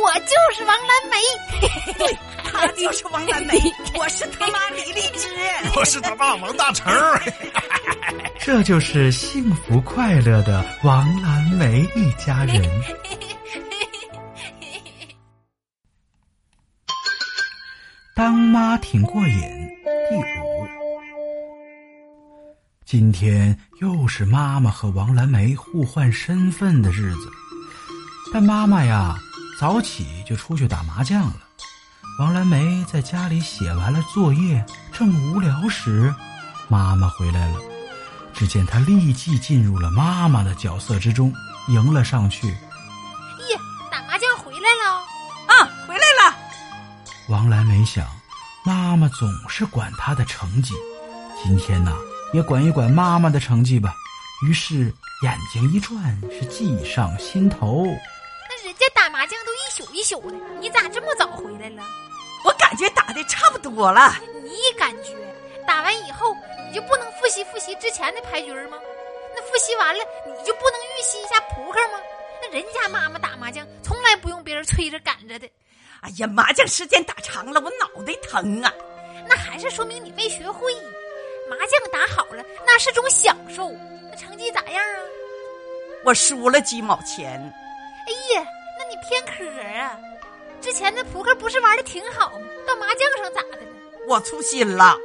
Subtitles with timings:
[0.00, 1.16] 我就是王蓝梅，
[1.98, 3.54] 对，他就是王蓝梅，
[3.98, 5.28] 我是他妈李荔枝，
[5.76, 6.92] 我是他爸王大成。
[8.40, 12.62] 这就是幸福快乐的王蓝梅一家人。
[18.14, 19.40] 当妈挺过瘾，
[20.08, 20.24] 第五。
[22.84, 27.30] 今天又是妈妈和王蓝梅互换身份的日子，
[28.32, 29.14] 但妈妈呀
[29.58, 31.34] 早起就出去打麻将了。
[32.20, 36.14] 王兰梅在家里写完了作业，正无聊时，
[36.68, 37.58] 妈妈回来了。
[38.32, 41.34] 只见她立即进入了妈妈的角色之中，
[41.66, 42.46] 迎了上去。
[42.46, 43.58] 咦，
[43.90, 44.94] 打麻将回来了
[45.48, 46.36] 啊，回来了。
[47.28, 48.06] 王兰梅想，
[48.64, 50.72] 妈妈总是管她的成绩，
[51.42, 51.92] 今天呢，
[52.32, 53.92] 也管一管妈妈的成绩吧。
[54.46, 57.88] 于是眼睛一转，是计上心头。
[59.78, 61.82] 一宿一宿的，你咋这么早回来了？
[62.44, 64.14] 我感觉打的差不多了。
[64.42, 65.14] 你感觉
[65.66, 66.34] 打完以后，
[66.68, 68.76] 你就不能复习复习之前的牌局吗？
[69.36, 72.00] 那复习完了，你就不能预习一下扑克吗？
[72.42, 75.48] 那人家妈妈打麻将从来不用别人催着赶着的。
[76.00, 78.72] 哎呀，麻将时间打长了，我脑袋疼啊！
[79.28, 80.74] 那还是说明你没学会。
[81.48, 83.70] 麻将打好了，那是种享受。
[84.10, 85.00] 那成绩咋样啊？
[86.04, 87.40] 我输了几毛钱。
[88.98, 89.44] 哎呀，那你偏科
[89.78, 89.96] 啊！
[90.60, 92.46] 之前那扑克不是玩的挺好吗？
[92.66, 93.72] 到麻将上咋的了？
[94.06, 94.96] 我粗心了。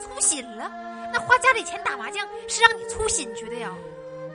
[0.00, 0.70] 粗心了？
[1.12, 3.72] 那花家里钱打麻将是让你粗心去的呀？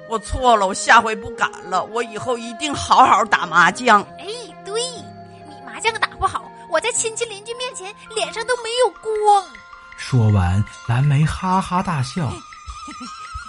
[0.09, 1.83] 我错了，我下回不敢了。
[1.85, 4.01] 我以后一定好好打麻将。
[4.19, 4.25] 哎，
[4.65, 5.79] 对你麻。
[5.79, 9.45] 将打不好，我在亲戚邻居面前脸上都没有光。
[9.97, 12.31] 说完，蓝莓哈哈大笑，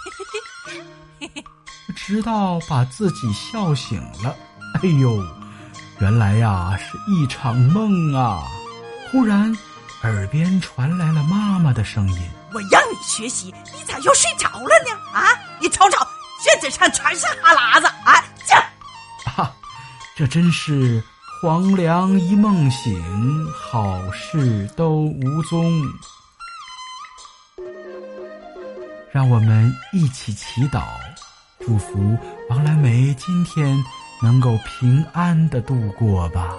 [1.94, 4.36] 直到把自己笑醒了。
[4.82, 5.16] 哎呦，
[6.00, 8.42] 原来呀是一场梦啊！
[9.10, 9.56] 忽然，
[10.02, 14.92] 耳边传来了妈妈的声音：“我让你学习，你咋又睡着了呢？
[15.12, 15.28] 啊，
[15.60, 16.06] 你瞅瞅，
[16.42, 18.24] 卷子上全是哈喇子啊！
[18.46, 18.54] 这，
[19.30, 19.52] 啊，
[20.16, 21.02] 这真是……”
[21.42, 25.82] 黄粱一梦醒，好事都无踪。
[29.12, 30.84] 让我们一起祈祷，
[31.60, 32.16] 祝福
[32.48, 33.76] 王蓝梅今天
[34.24, 36.56] 能够平安地度过吧。